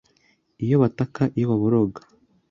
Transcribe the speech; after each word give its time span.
iyo 0.63 0.75
bataka 0.83 1.21
iyo 1.37 1.45
baboroga 1.51 1.99